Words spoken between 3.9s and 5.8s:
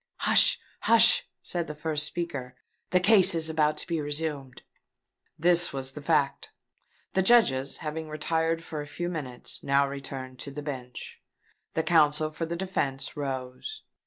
resumed." This